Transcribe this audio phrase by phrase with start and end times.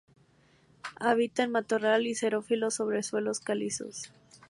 [0.99, 4.11] Habita en matorral xerófilo sobre suelos calizos.